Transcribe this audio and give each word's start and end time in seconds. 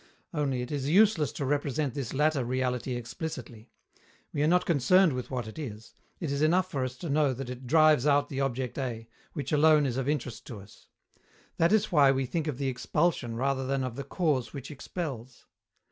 Only, 0.33 0.63
it 0.63 0.71
is 0.71 0.89
useless 0.89 1.31
to 1.33 1.45
represent 1.45 1.93
this 1.93 2.11
latter 2.11 2.43
reality 2.43 2.95
explicitly; 2.95 3.69
we 4.33 4.41
are 4.41 4.47
not 4.47 4.65
concerned 4.65 5.13
with 5.13 5.29
what 5.29 5.45
it 5.47 5.59
is; 5.59 5.93
it 6.19 6.31
is 6.31 6.41
enough 6.41 6.71
for 6.71 6.83
us 6.83 6.97
to 6.97 7.09
know 7.11 7.33
that 7.35 7.51
it 7.51 7.67
drives 7.67 8.07
out 8.07 8.27
the 8.27 8.41
object 8.41 8.79
A, 8.79 9.07
which 9.33 9.51
alone 9.51 9.85
is 9.85 9.97
of 9.97 10.09
interest 10.09 10.47
to 10.47 10.59
us. 10.59 10.87
That 11.57 11.71
is 11.71 11.91
why 11.91 12.09
we 12.09 12.25
think 12.25 12.47
of 12.47 12.57
the 12.57 12.67
expulsion 12.67 13.35
rather 13.35 13.67
than 13.67 13.83
of 13.83 13.95
the 13.95 14.03
cause 14.03 14.53
which 14.53 14.71
expels. 14.71 15.45